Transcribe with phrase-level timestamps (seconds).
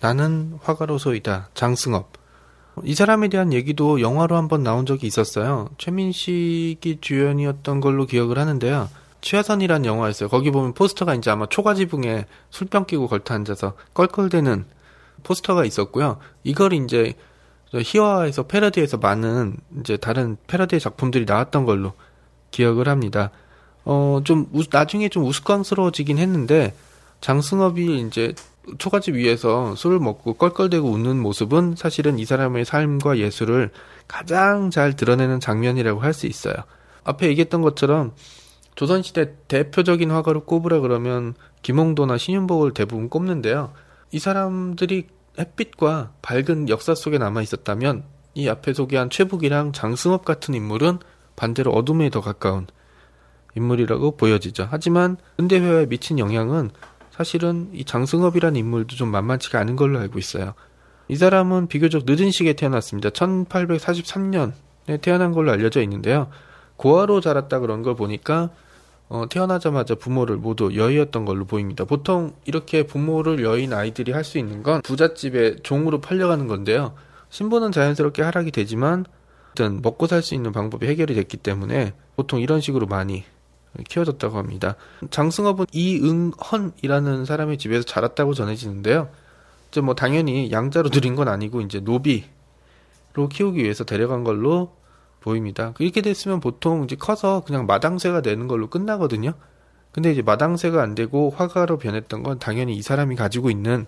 [0.00, 1.50] 나는 화가로소이다.
[1.54, 2.12] 장승업.
[2.84, 5.68] 이 사람에 대한 얘기도 영화로 한번 나온 적이 있었어요.
[5.78, 8.88] 최민식이 주연이었던 걸로 기억을 하는데요.
[9.20, 10.28] 최하선이란 영화였어요.
[10.28, 14.64] 거기 보면 포스터가 이제 아마 초가지붕에 술병 끼고 걸터 앉아서 껄껄대는
[15.24, 16.18] 포스터가 있었고요.
[16.44, 17.14] 이걸 이제
[17.74, 21.94] 희화에서 패러디에서 많은 이제 다른 패러디 작품들이 나왔던 걸로
[22.52, 23.32] 기억을 합니다.
[23.84, 26.74] 어, 좀, 우- 나중에 좀 우스꽝스러워지긴 했는데,
[27.20, 28.34] 장승업이 이제
[28.78, 33.70] 초가집 위에서 술을 먹고 껄껄대고 웃는 모습은 사실은 이 사람의 삶과 예술을
[34.06, 36.54] 가장 잘 드러내는 장면이라고 할 수 있어요.
[37.04, 38.12] 앞에 얘기했던 것처럼
[38.74, 43.72] 조선시대 대표적인 화가로 꼽으라 그러면 김홍도나 신윤복을 대부분 꼽는데요.
[44.12, 45.06] 이 사람들이
[45.38, 50.98] 햇빛과 밝은 역사 속에 남아 있었다면 이 앞에 소개한 최북이랑 장승업 같은 인물은
[51.36, 52.66] 반대로 어둠에 더 가까운
[53.56, 54.68] 인물이라고 보여지죠.
[54.70, 56.70] 하지만 근대회화에 미친 영향은
[57.18, 60.54] 사실은 이 장승업이라는 인물도 좀 만만치가 않은 걸로 알고 있어요.
[61.08, 63.10] 이 사람은 비교적 늦은 시기에 태어났습니다.
[63.10, 66.28] 1843년에 태어난 걸로 알려져 있는데요.
[66.76, 68.50] 고아로 자랐다 그런 걸 보니까
[69.08, 71.84] 어, 태어나자마자 부모를 모두 여의였던 걸로 보입니다.
[71.84, 76.94] 보통 이렇게 부모를 여인 아이들이 할 수 있는 건 부잣집에 종으로 팔려가는 건데요.
[77.30, 79.04] 신분은 자연스럽게 하락이 되지만
[79.82, 83.24] 먹고 살 수 있는 방법이 해결이 됐기 때문에 보통 이런 식으로 많이
[83.84, 84.76] 키워졌다고 합니다.
[85.10, 89.08] 장승업은 이응헌이라는 사람의 집에서 자랐다고 전해지는데요.
[89.82, 94.72] 뭐 당연히 양자로 들인 건 아니고 이제 노비로 키우기 위해서 데려간 걸로
[95.20, 95.74] 보입니다.
[95.78, 99.34] 이렇게 됐으면 보통 이제 커서 그냥 마당새가 되는 걸로 끝나거든요.
[99.92, 103.86] 근데 이제 마당새가 안 되고 화가로 변했던 건 당연히 이 사람이 가지고 있는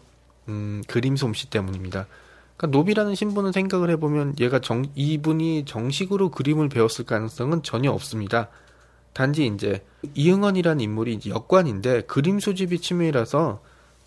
[0.48, 2.06] 음, 그림 솜씨 때문입니다.
[2.56, 8.48] 그러니까 노비라는 신분을 생각을 해보면 얘가 정, 이분이 정식으로 그림을 배웠을 가능성은 전혀 없습니다.
[9.12, 9.84] 단지 이제
[10.14, 13.62] 이응헌이라는 인물이 이제 역관인데 그림 수집이 취미라서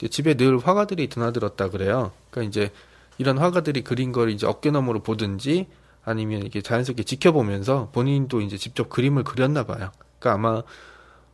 [0.09, 2.11] 집에 늘 화가들이 드나들었다 그래요.
[2.29, 2.71] 그러니까 이제
[3.17, 5.67] 이런 화가들이 그린 걸 이제 어깨너머로 보든지
[6.03, 9.91] 아니면 이렇게 자연스럽게 지켜보면서 본인도 이제 직접 그림을 그렸나 봐요.
[10.19, 10.63] 그러니까 아마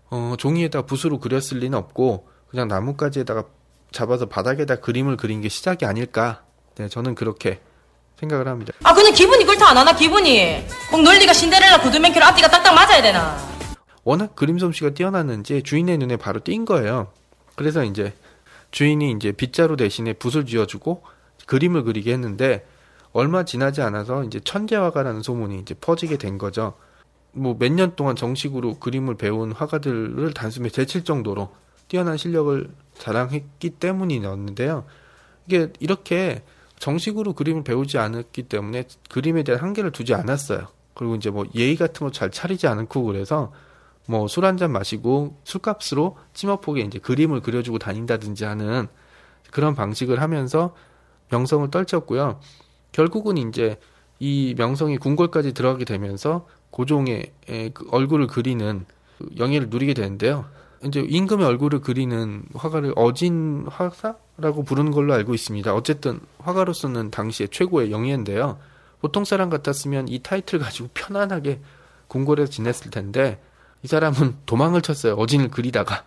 [0.09, 3.45] 어, 종이에다 붓으로 그렸을 리는 없고 그냥 나뭇가지에다가
[3.91, 6.43] 잡아서 바닥에다 그림을 그린 게 시작이 아닐까.
[6.75, 7.61] 네, 저는 그렇게
[8.19, 8.73] 생각을 합니다.
[8.83, 13.48] 아 근데 기분이 그렇다 안 하나 기분이 꼭 논리가 신데렐라 구두맨키로 앞뒤가 딱딱 맞아야 되나
[14.03, 17.11] 워낙 그림 솜씨가 뛰어났는지 주인의 눈에 바로 띈 거예요.
[17.55, 18.13] 그래서 이제
[18.71, 21.03] 주인이 이제 빗자루 대신에 붓을 쥐어주고
[21.45, 22.65] 그림을 그리게 했는데
[23.11, 26.73] 얼마 지나지 않아서 이제 천재화가라는 소문이 이제 퍼지게 된 거죠.
[27.31, 31.49] 뭐 몇 년 동안 정식으로 그림을 배운 화가들을 단숨에 제칠 정도로
[31.87, 34.85] 뛰어난 실력을 자랑했기 때문이었는데요.
[35.47, 36.43] 이게 이렇게
[36.77, 40.67] 정식으로 그림을 배우지 않았기 때문에 그림에 대한 한계를 두지 않았어요.
[40.93, 43.51] 그리고 이제 뭐 예의 같은 거 잘 차리지 않고 그래서
[44.09, 48.87] 뭐 술 한 잔 마시고 술값으로 찜업폭에 이제 그림을 그려주고 다닌다든지 하는
[49.51, 50.73] 그런 방식을 하면서
[51.29, 52.39] 명성을 떨쳤고요.
[52.91, 53.79] 결국은 이제
[54.17, 58.85] 이 명성이 궁궐까지 들어가게 되면서 고종의 에, 그 얼굴을 그리는
[59.19, 60.45] 그 영예를 누리게 되는데요.
[60.83, 65.73] 이제 임금의 얼굴을 그리는 화가를 어진 화사라고 부르는 걸로 알고 있습니다.
[65.73, 68.57] 어쨌든 화가로서는 당시의 최고의 영예인데요.
[69.01, 71.61] 보통 사람 같았으면 이 타이틀 가지고 편안하게
[72.07, 73.39] 궁궐에서 지냈을 텐데
[73.83, 75.13] 이 사람은 도망을 쳤어요.
[75.15, 76.05] 어진을 그리다가.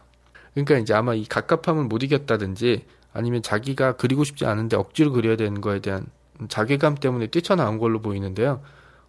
[0.55, 5.60] 그러니까 이제 아마 이 갑갑함을 못 이겼다든지 아니면 자기가 그리고 싶지 않은데 억지로 그려야 되는
[5.60, 6.06] 거에 대한
[6.49, 8.62] 자괴감 때문에 뛰쳐나온 걸로 보이는데요.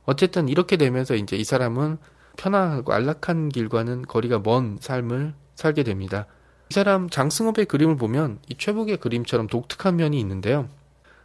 [0.05, 1.97] 어쨌든 이렇게 되면서 이제 이 사람은
[2.37, 6.25] 편안하고 안락한 길과는 거리가 먼 삶을 살게 됩니다.
[6.69, 10.67] 이 사람 장승업의 그림을 보면 이 최북의 그림처럼 독특한 면이 있는데요.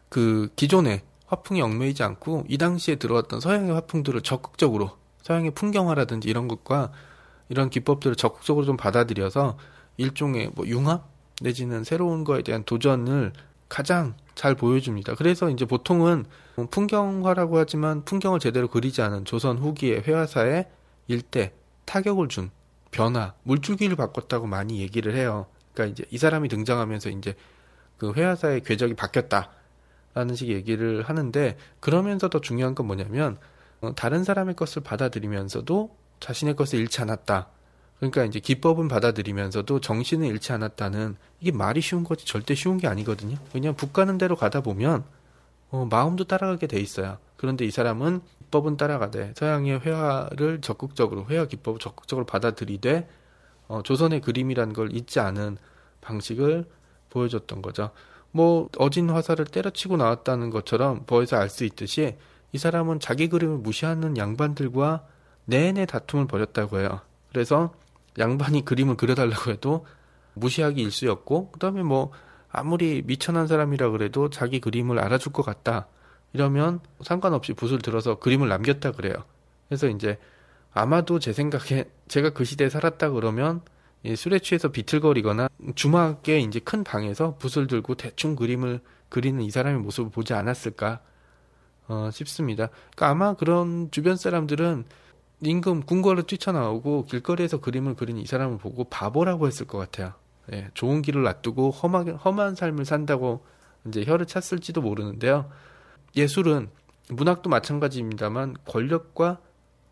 [0.08, 4.92] 그 기존의 화풍이 얽매이지 않고 이 당시에 들어왔던 서양의 화풍들을 적극적으로
[5.22, 6.90] 서양의 풍경화라든지 이런 것과
[7.48, 9.56] 이런 기법들을 적극적으로 좀 받아들여서
[9.96, 11.08] 일종의 뭐 융합
[11.40, 13.32] 내지는 새로운 거에 대한 도전을
[13.68, 15.14] 가장 잘 보여줍니다.
[15.14, 16.24] 그래서 이제 보통은
[16.70, 20.68] 풍경화라고 하지만 풍경을 제대로 그리지 않은 조선 후기의 회화사에
[21.06, 21.52] 일대
[21.84, 22.50] 타격을 준
[22.90, 25.46] 변화, 물줄기를 바꿨다고 많이 얘기를 해요.
[25.74, 27.34] 그러니까 이제 이 사람이 등장하면서 이제
[27.98, 33.38] 그 회화사의 궤적이 바뀌었다라는 식의 얘기를 하는데 그러면서 더 중요한 건 뭐냐면
[33.80, 37.48] 어, 다른 사람의 것을 받아들이면서도 자신의 것을 잃지 않았다.
[37.98, 43.36] 그러니까 이제 기법은 받아들이면서도 정신을 잃지 않았다는 이게 말이 쉬운 거지 절대 쉬운 게 아니거든요.
[43.52, 45.04] 그냥 북 가는 대로 가다 보면
[45.70, 47.18] 어, 마음도 따라가게 돼 있어요.
[47.36, 53.08] 그런데 이 사람은 기법은 따라가되 서양의 회화를 적극적으로 회화 기법을 적극적으로 받아들이되
[53.68, 55.58] 어, 조선의 그림이라는 걸 잊지 않은
[56.00, 56.64] 방식을
[57.10, 57.90] 보여줬던 거죠.
[58.30, 62.16] 뭐 어진 화살을 때려치고 나왔다는 것처럼 버에서 알 수 있듯이
[62.52, 65.04] 이 사람은 자기 그림을 무시하는 양반들과
[65.48, 67.00] 내내 다툼을 벌였다고 해요.
[67.30, 67.72] 그래서
[68.18, 69.86] 양반이 그림을 그려달라고 해도
[70.34, 72.12] 무시하기 일쑤였고 그다음에 뭐
[72.50, 75.86] 아무리 미천한 사람이라 그래도 자기 그림을 알아줄 것 같다
[76.34, 79.14] 이러면 상관없이 붓을 들어서 그림을 남겼다 그래요.
[79.68, 80.18] 그래서 이제
[80.72, 83.62] 아마도 제 생각에 제가 그 시대에 살았다 그러면
[84.02, 89.80] 이 술에 취해서 비틀거리거나 주막에 이제 큰 방에서 붓을 들고 대충 그림을 그리는 이 사람의
[89.80, 91.00] 모습을 보지 않았을까
[91.88, 92.68] 어, 싶습니다.
[92.94, 94.84] 그러니까 아마 그런 주변 사람들은
[95.40, 100.14] 임금 궁궐을 뛰쳐나오고 길거리에서 그림을 그리는 이 사람을 보고 바보라고 했을 것 같아요.
[100.52, 103.44] 예, 좋은 길을 놔두고 험하게, 험한 삶을 산다고
[103.86, 105.50] 이제 혀를 찼을지도 모르는데요.
[106.16, 106.70] 예술은
[107.10, 109.38] 문학도 마찬가지입니다만 권력과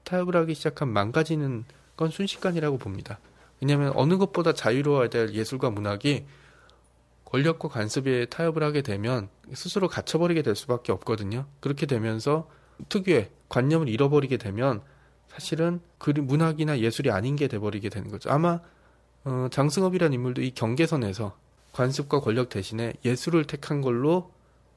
[0.05, 1.65] 타협을 하기 시작한 망가지는
[1.97, 3.19] 건 순식간이라고 봅니다.
[3.61, 6.27] 왜냐하면 어느 것보다 자유로워야 될 예술과 문학이
[7.25, 11.47] 권력과 간섭에 타협을 하게 되면 스스로 갇혀버리게 될 수밖에 없거든요.
[11.61, 12.49] 그렇게 되면서
[12.89, 14.83] 특유의 관념을 잃어버리게 되면
[15.28, 18.31] 사실은 그림 문학이나 예술이 아닌 게 돼버리게 되는 거죠.
[18.31, 18.61] 아마
[19.25, 21.37] 어, 장승업이라는 인물도 이 경계선에서
[21.73, 24.31] 관습과 권력 대신에 예술을 택한 걸로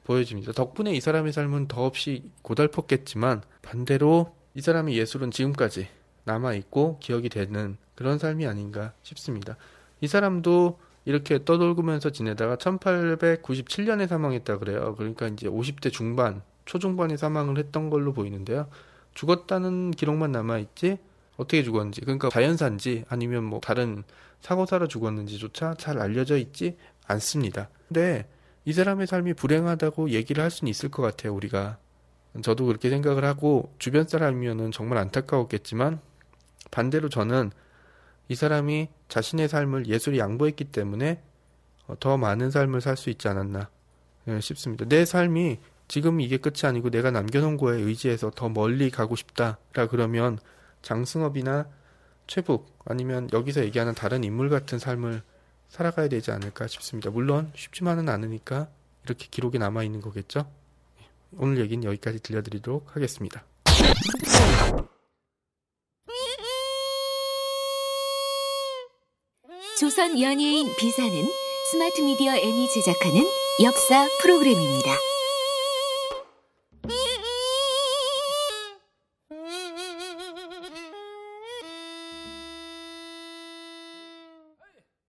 [0.04, 0.52] 보여집니다.
[0.52, 5.88] 덕분에 이 사람의 삶은 더없이 고달팠겠지만 반대로 이 사람의 예술은 지금까지
[6.24, 9.56] 남아있고 기억이 되는 그런 삶이 아닌가 싶습니다.
[10.00, 14.94] 이 사람도 이렇게 떠돌면서 지내다가 1897년에 사망했다 그래요.
[14.96, 18.68] 그러니까 이제 50대 중반, 초중반에 사망을 했던 걸로 보이는데요.
[19.14, 20.98] 죽었다는 기록만 남아있지
[21.36, 24.04] 어떻게 죽었는지 그러니까 자연사인지 아니면 뭐 다른
[24.40, 26.76] 사고사로 죽었는지조차 잘 알려져 있지
[27.06, 27.68] 않습니다.
[27.88, 28.28] 근데
[28.64, 31.78] 이 사람의 삶이 불행하다고 얘기를 할 수는 있을 것 같아요, 우리가.
[32.42, 36.00] 저도 그렇게 생각을 하고 주변 사람이면은 정말 안타까웠겠지만
[36.70, 37.50] 반대로 저는
[38.28, 41.20] 이 사람이 자신의 삶을 예술이 양보했기 때문에
[41.88, 43.68] 어, 더 많은 삶을 살 수 있지 않았나
[44.28, 44.84] 예, 싶습니다.
[44.84, 45.58] 내 삶이
[45.90, 50.38] 지금 이게 끝이 아니고 내가 남겨놓은 거에 의지해서 더 멀리 가고 싶다라 그러면
[50.82, 51.66] 장승업이나
[52.28, 55.20] 최북 아니면 여기서 얘기하는 다른 인물 같은 삶을
[55.68, 57.10] 살아가야 되지 않을까 싶습니다.
[57.10, 58.68] 물론 쉽지만은 않으니까
[59.04, 60.48] 이렇게 기록이 남아 있는 거겠죠.
[61.00, 61.06] 예,
[61.36, 63.44] 오늘 얘기는 여기까지 들려드리도록 하겠습니다.
[69.80, 71.24] 조선 연예인 비사는
[71.72, 73.24] 스마트 미디어 N이 제작하는
[73.64, 74.92] 역사 프로그램입니다.